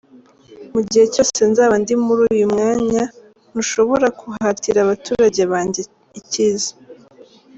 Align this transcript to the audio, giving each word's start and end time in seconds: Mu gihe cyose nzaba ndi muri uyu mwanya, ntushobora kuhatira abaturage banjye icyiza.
Mu 0.73 0.81
gihe 0.89 1.05
cyose 1.13 1.41
nzaba 1.51 1.73
ndi 1.81 1.93
muri 2.05 2.21
uyu 2.33 2.45
mwanya, 2.53 3.03
ntushobora 3.51 4.07
kuhatira 4.19 4.77
abaturage 4.81 5.41
banjye 5.51 5.81
icyiza. 6.19 6.71